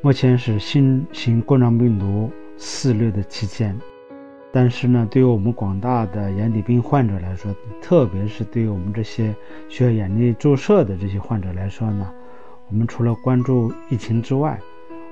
[0.00, 3.76] 目前是新型冠状病毒肆虐的期间，
[4.52, 7.52] 但是呢，对于我们广大的眼底病患者来说，
[7.82, 9.34] 特别是对于我们这些
[9.68, 12.08] 需要眼力注射的这些患者来说呢，
[12.70, 14.56] 我们除了关注疫情之外，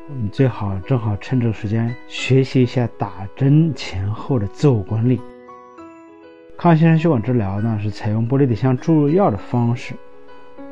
[0.08, 5.20] 我们最好正好趁这个时间学习一下打针前后的自我管理。
[6.56, 9.94] 抗新生血管治疗呢，是采用玻璃体腔注入药的方式，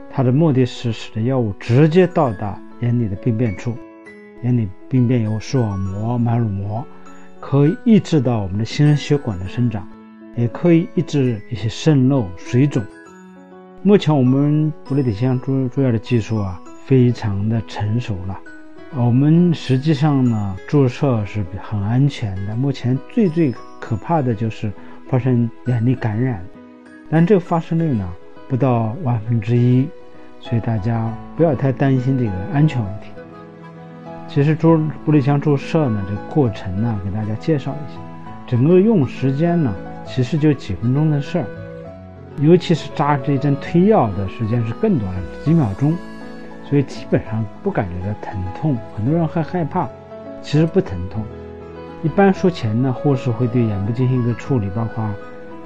[0.08, 3.76] 它的目的是使得药物直接到达眼底的病变处。
[4.44, 6.86] 眼底病变有视网膜、脉乳膜，
[7.40, 9.88] 可以抑制到我们的新生血管的生长，
[10.36, 12.84] 也可以抑制一些渗漏、水肿。
[13.82, 18.38] 目前我们玻璃体腔注注药的技术啊，非常的成熟了。
[18.96, 22.54] 我们实际上呢，注射是很安全的。
[22.54, 24.70] 目前最最可怕的就是
[25.08, 26.44] 发生眼内感染，
[27.10, 28.08] 但这个发生率呢
[28.46, 29.88] 不到万分之一，
[30.38, 33.08] 所以大家不要太担心这个安全问题。
[34.28, 38.00] 其实注玻璃腔注射呢，这个过程呢，给大家介绍一下。
[38.46, 39.72] 整个用时间呢，
[40.04, 41.46] 其实就几分钟的事儿，
[42.40, 45.12] 尤其是扎这一针推药的时间是更短，
[45.44, 45.94] 几秒钟，
[46.68, 48.76] 所以基本上不感觉到疼痛。
[48.96, 49.88] 很多人还害怕，
[50.42, 51.22] 其实不疼痛。
[52.02, 55.08] 一般术前呢，护士会对眼部进行一个处理，包括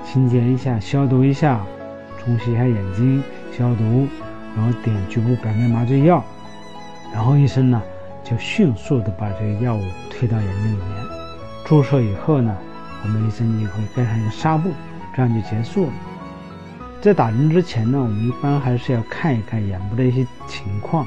[0.04, 1.60] 清洁一下、消毒一下、
[2.18, 4.06] 冲洗一下眼睛、消毒，
[4.54, 6.22] 然后点局部表面麻醉药，
[7.14, 7.82] 然后医生呢。
[8.28, 11.06] 就迅速的把这个药物推到眼睛里面，
[11.64, 12.54] 注射以后呢，
[13.02, 14.70] 我们医生就会盖上一个纱布，
[15.14, 15.92] 这样就结束了。
[17.00, 21.06] 在打针之前呢，我们一般还是要看一看眼部的一些情况，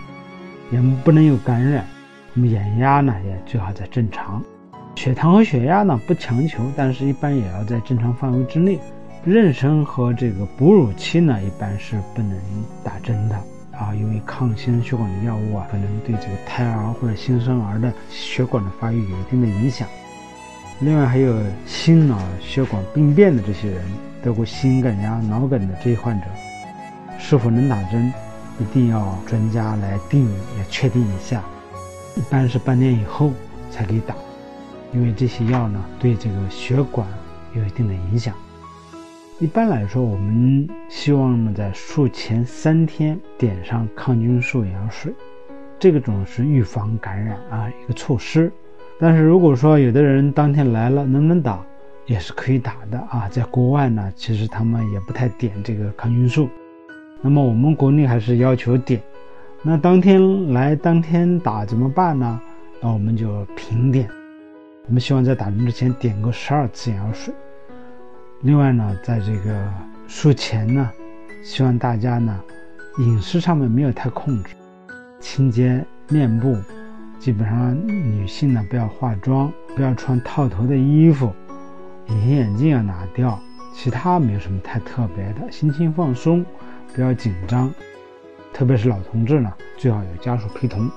[0.71, 1.85] 眼部不能有感染，
[2.33, 4.41] 那么眼压呢也最好在正常，
[4.95, 8.79] 血糖和血压呢不强求，但是一般也要在正常范围之内。
[9.23, 12.35] 妊娠和这个哺乳期呢，一般是不能
[12.83, 13.39] 打针的。
[13.71, 19.87] 啊，因为抗心血管的药物啊，可能对这个胎儿或者新生儿的血管的发育有一定的影响。
[20.81, 23.83] 另外，还有心脑血管病变的这些人，
[24.23, 26.27] 得过心梗呀、脑梗的这些患者，
[27.19, 28.11] 是否能打针，
[28.59, 31.43] 一定要专家来定，要确定一下。
[32.15, 33.31] 一般是半年以后
[33.69, 34.15] 才可以打，
[34.91, 37.07] 因为这些药呢，对这个血管
[37.53, 38.35] 有一定的影响。
[39.41, 45.11] 一般来说，我们希望呢，在术前三天点上抗菌素眼药水，
[45.79, 48.51] 这个种是预防感染啊一个措施。
[48.99, 51.59] 但是如果说有的人当天来了，能不能打，
[52.05, 53.27] 也是可以打的啊。
[53.31, 56.47] 在国外呢，其实他们也不太点这个抗菌素，
[57.19, 59.01] 那么我们国内还是要求点。
[59.63, 62.39] 那当天来当天打怎么办呢？
[62.79, 64.07] 那我们就平点，
[64.85, 67.33] 我们希望在打针之前点个十二次眼药水。
[68.43, 69.71] 另外呢，在这个
[70.07, 70.89] 术前呢，
[71.43, 72.39] 希望大家呢，
[72.97, 74.55] 饮食上面没有太控制，
[75.19, 76.57] 清洁面部，
[77.19, 81.31] 基本上女性呢不要化妆，不要穿套头的衣服，
[82.07, 83.39] 隐形眼镜要拿掉，
[83.75, 86.43] 其他没有什么太特别的，心情放松，
[86.95, 87.71] 不要紧张，
[88.51, 90.89] 特别是老同志呢，最好有家属陪同。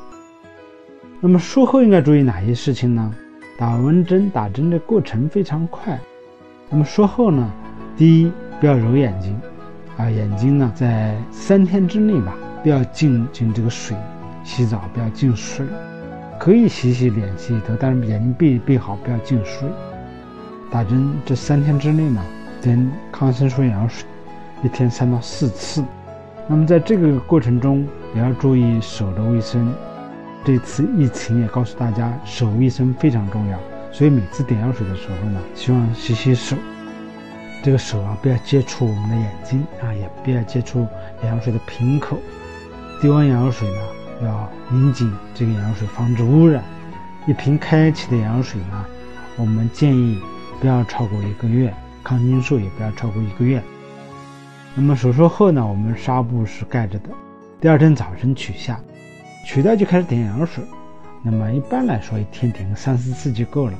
[1.20, 3.14] 那么术后应该注意哪些事情呢？
[3.58, 6.00] 打完针，打针的过程非常快。
[6.74, 7.48] 那么术后呢，
[7.96, 9.40] 第一不要揉眼睛，
[9.96, 13.96] 啊，眼睛呢在三天之内吧，不要进进这个水，
[14.42, 15.64] 洗澡不要进水，
[16.36, 19.68] 可以洗洗脸、洗洗头，但是眼睛闭闭好，不要进水。
[20.68, 22.20] 打针这三天之内呢，
[22.60, 24.04] 点抗生素眼药水，
[24.64, 25.80] 一天三到四次。
[26.48, 27.86] 那么在这个过程中
[28.16, 29.72] 也要注意手的卫生。
[30.44, 33.56] 这次疫情也告诉大家，手卫生非常重要。
[33.96, 36.56] 所以每次点药水的时候呢，希望洗洗手，
[37.62, 40.84] 这个手啊不要接触我们的眼睛啊，也不要接触
[41.22, 42.18] 眼药水的瓶口。
[43.00, 43.76] 滴完眼药水呢，
[44.24, 46.60] 要拧紧这个眼药水，防止污染。
[47.28, 48.84] 一瓶开启的眼药水呢，
[49.36, 50.20] 我们建议
[50.60, 51.72] 不要超过一个月，
[52.02, 53.62] 抗菌素也不要超过一个月。
[54.74, 57.10] 那么手术后呢，我们纱布是盖着的，
[57.60, 58.80] 第二天早晨取下，
[59.46, 60.64] 取掉就开始点眼药水。
[61.26, 63.72] 那么一般来说，一天点个三四次就够了。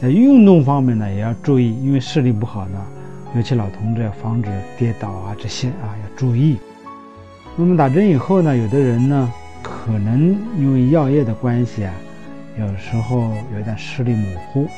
[0.00, 2.80] 在运动方面呢，也要注意，因为视力不好呢，
[3.34, 4.48] 尤其老同志要防止
[4.78, 6.56] 跌倒啊，这些啊要注意。
[7.56, 11.92] 那么打针以后呢，有的人呢，可能因为药液的关系啊，
[12.58, 14.68] 有时候有点视力模糊，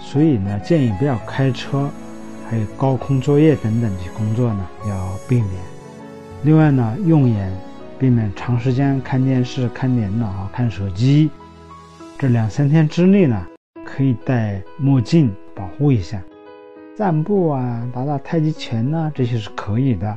[0.00, 1.90] 所以呢，建议不要开车，
[2.48, 5.48] 还有高空作业等等这些工作呢，要避免。
[6.44, 7.52] 另外呢，用眼。
[7.98, 11.30] 避免长时间看电视、看电脑、看手机。
[12.18, 13.40] 这两三天之内呢，
[13.94, 16.22] 可以戴墨镜保护一下。
[16.96, 20.16] 散步啊，打打太极拳呢，这些是可以的。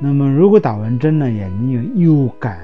[0.00, 2.58] 那么，如果打完针呢，眼睛有异物感，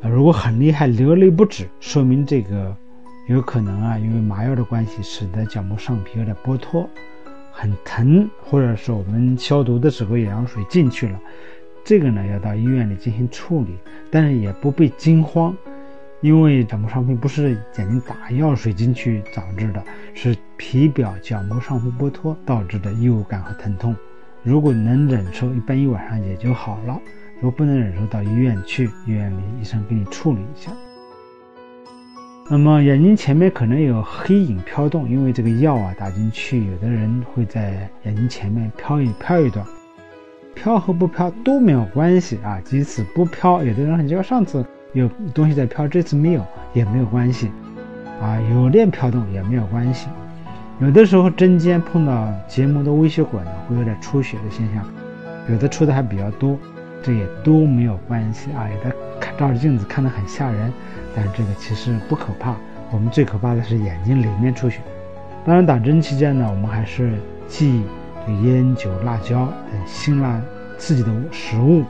[0.00, 2.76] 啊如果很厉害，流泪不止，说明这个
[3.28, 6.88] 有可能啊，因为麻药的关系，使得角膜上皮有点剥脱，
[7.50, 11.18] 很疼，或者是我们消毒的时候眼药水进去了，
[11.82, 13.76] 这个呢要到医院里进行处理，
[14.08, 15.56] 但是也不必惊慌，
[16.22, 19.84] 因为角膜上皮不是眼睛打药水进去导致的，
[20.14, 23.94] 是皮表角膜上皮剥脱导致的异物感和疼痛。
[24.42, 26.98] 如果能忍受，一般一晚上也就好了。
[27.36, 30.70] 如果不能忍受，到医院去，医院里医生给你处理一下。
[32.50, 39.66] 那么眼睛前面可能有黑影飘动，因为这个药啊打进去，有的人会在眼睛前面飘一飘一段，
[40.54, 42.60] 飘和不飘都没有关系啊。
[42.64, 47.50] 即使不飘，有的人很奇怪，上次有东西在飘，这次没有也没有关系
[48.20, 48.38] 啊。
[48.54, 50.08] 有点飘动也没有关系。
[50.80, 54.84] 有的时候针尖碰到结膜的微血管呢，会有点出血的现象，
[55.48, 56.58] 有的出的还比较多，
[57.02, 58.68] 这也都没有关系啊。
[58.68, 60.72] 有的看照着镜子看得很吓人，
[61.14, 62.54] 但这个其实不可怕。
[62.90, 64.80] 我们最可怕的是眼睛里面出血。
[65.44, 67.14] 当然打针期间呢，我们还是
[67.48, 67.82] 忌
[68.42, 70.40] 烟酒、辣椒等辛辣
[70.78, 71.84] 刺激的食物。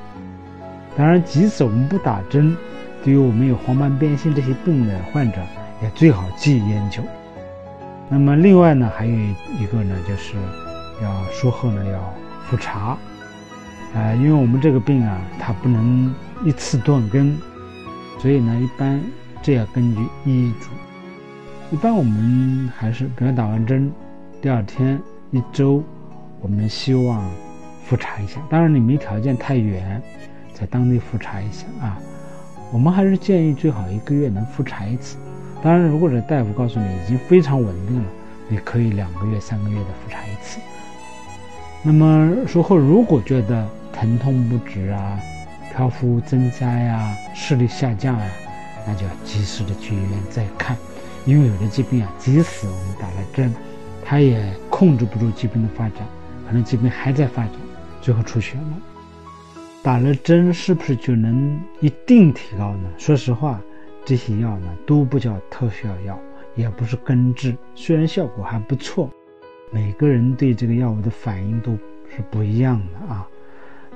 [0.97, 2.55] 当然，即使我们不打针，
[3.05, 5.39] 对于我们有黄斑变性这些病的患者，
[5.83, 7.03] 也最好忌烟酒。
[8.09, 10.37] 那么另外呢，还有一个呢，就是
[11.03, 12.15] 要术后呢要
[12.47, 12.97] 复查，
[13.95, 16.15] 啊，因为我们这个病啊，它不能
[16.45, 17.37] 一次断根，
[18.19, 19.01] 所以呢，一般
[19.43, 20.69] 这要根据医嘱。
[21.71, 23.91] 一般我们还是，比如打完针，
[24.41, 25.01] 第二天
[25.31, 25.83] 一周，
[26.41, 27.25] 我们希望
[27.85, 28.41] 复查一下。
[28.51, 30.01] 当然你没条件太远，
[30.53, 31.99] 在当地复查一下啊。
[32.73, 35.19] 我们还是建议最好一个月能复查一次。
[35.63, 38.09] 当然，如果这大夫告诉你已经非常稳定了，
[38.49, 40.59] 你可以两个月、三个月的复查一次。
[41.83, 45.21] 那么术后如果觉得疼痛不止啊、
[45.75, 48.27] 漂浮增加呀、视力下降呀，
[48.87, 50.77] 那就要及时的去医院再看，
[51.27, 53.55] 因为有的疾病啊，即使我们打了针，
[54.05, 55.99] 它也控制不住疾病的发展，
[56.47, 57.53] 可能疾病还在发展，
[58.01, 58.92] 最后出血了。
[59.83, 62.89] 打了针是不是就能一定提高呢？
[62.97, 63.61] 说实话。
[64.05, 66.19] 这些药呢都不叫特效药，
[66.57, 69.09] 也不是根治，虽然效果还不错，
[69.71, 71.71] 每个人对这个药物的反应都
[72.11, 73.25] 是不一样的啊。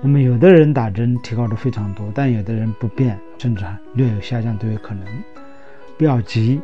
[0.00, 5.04] 那么有的人打针提高的非常多，但有的人不变，甚至还略有下降都有可能。
[5.98, 6.60] 不要急，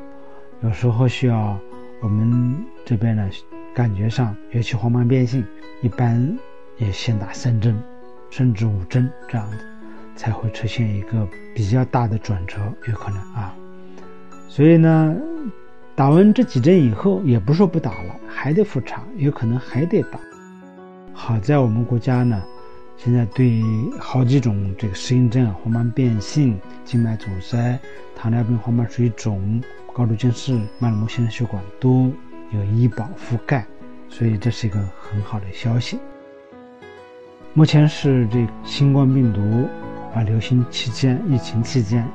[0.61, 1.59] 有时候需要
[2.01, 3.29] 我们这边呢，
[3.75, 5.45] 感觉上尤其黄斑变性，
[5.81, 6.39] 一般
[6.77, 7.77] 也先打三针，
[8.33, 9.59] 甚至五针这样的。
[10.15, 13.53] 才会出现一个比较大的转折，有可能啊。
[14.47, 15.17] 所以呢，
[15.97, 20.21] 打完这几针以后，也不说不打了，还得复查，有可能还得打。
[21.15, 22.41] 好在我们国家呢，
[22.99, 23.63] 现在对
[23.99, 27.77] 好几种这个适应症，黄斑变性、静脉阻塞、
[28.15, 29.63] 糖尿病、黄斑水肿、
[29.95, 32.13] 高度近视、脉络膜新生血管都
[32.53, 33.67] 有医保覆盖，
[34.11, 35.99] 所以这是一个很好的消息。
[37.55, 39.69] 目前是这新冠病毒。
[40.15, 42.07] 啊，流行期间、疫情期间，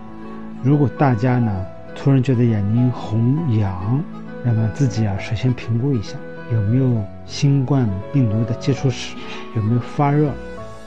[0.61, 4.03] 如果大家呢突然觉得眼睛红痒，
[4.43, 6.15] 那么自己啊首先评估一下
[6.53, 9.15] 有没有新冠病毒的接触史，
[9.55, 10.31] 有没有发热，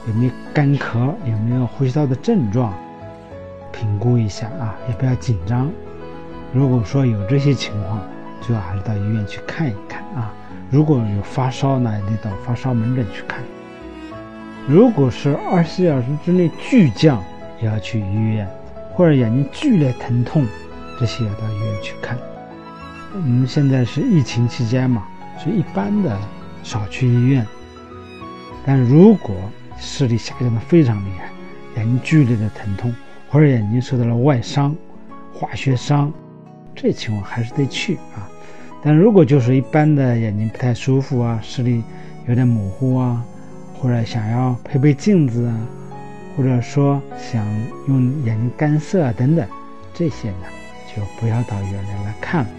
[0.07, 2.73] 有没有干咳，有没有呼吸道的症状，
[3.73, 5.69] 评估一下啊，也不要紧张。
[6.53, 7.99] 如果说有这些情况，
[8.39, 10.33] 最好还是到医院去看一看啊。
[10.69, 13.43] 如果有发烧，呢也得到发烧门诊去看。
[14.67, 17.21] 如果是二十四小时之内巨降，
[17.61, 18.45] 也要去医院；
[18.93, 20.45] 或者眼睛剧烈疼痛，
[20.99, 22.17] 这些要到医院去看。
[23.13, 25.05] 我们现在是疫情期间嘛，
[25.37, 26.17] 所以一般的
[26.63, 27.45] 少去医院。
[28.65, 29.35] 但如果
[29.77, 31.29] 视力下降的非常厉害，
[31.81, 32.93] 眼睛剧烈的疼痛，
[33.29, 34.75] 或者眼睛受到了外伤、
[35.33, 36.13] 化学伤，
[36.75, 38.29] 这情况还是得去啊。
[38.83, 41.83] 但如果就是一般的眼睛不太舒服啊，视力
[42.27, 43.25] 有点模糊啊。
[43.81, 45.57] 或者想要配备镜子啊，
[46.37, 47.43] 或者说想
[47.87, 49.43] 用眼睛干涩啊等等，
[49.91, 50.45] 这些呢
[50.95, 52.49] 就不要到医院来看了。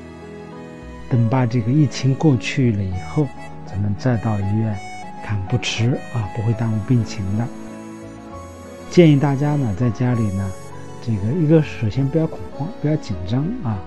[1.08, 3.28] 等把这个疫情过去了以后，
[3.64, 4.76] 咱们再到医院
[5.24, 7.46] 看不迟啊，不会耽误病情的。
[8.90, 10.50] 建议大家呢在家里呢，
[11.00, 13.78] 这个一个首先不要恐慌，不要紧张啊。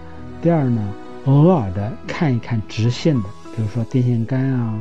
[0.42, 0.82] 第二呢，
[1.25, 3.24] 偶尔的看一看直线的，
[3.56, 4.80] 比如说电线杆啊。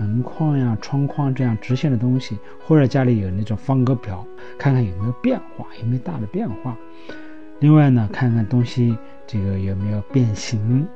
[0.00, 4.26] 门框呀、窗框这样直线的东西，或者家里有那种方格表，
[4.58, 6.74] 看看有没有变化，有没有大的变化。
[7.58, 10.88] 另外呢，看看东西这个有没有变形。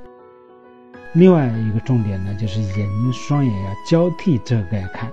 [1.12, 5.10] 另外一个重点呢，就是眼睛双眼要交替遮盖看。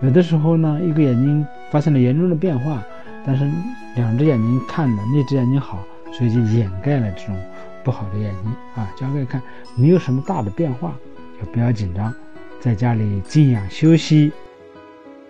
[0.00, 2.82] 有的时候呢，一个眼睛发生了严重的变化，
[3.26, 3.46] 但是
[3.94, 7.36] 两只眼睛看的那只眼睛好，所以就掩盖了这种
[7.84, 8.90] 不好的眼睛啊。
[8.98, 9.40] 家可以看
[9.76, 10.94] 没有什么大的变化，
[11.38, 12.12] 就不要紧张，
[12.60, 14.32] 在家里静养休息。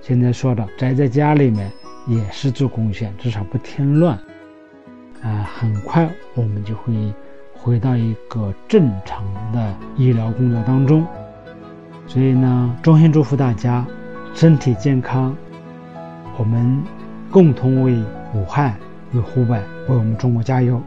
[0.01, 1.71] 现在说的宅在家里面
[2.07, 4.19] 也是做贡献，至少不添乱
[5.23, 5.49] 啊。
[5.55, 7.13] 很快我们就会
[7.53, 11.07] 回到一个正常的医疗工作当中。
[12.07, 13.85] 所以呢，衷心祝福大家
[14.33, 15.37] 身体健康。
[16.39, 16.83] 我们
[17.31, 17.99] 共同为
[18.35, 18.77] 武汉、
[19.13, 19.55] 为湖北、
[19.89, 20.81] 为我们中国加油！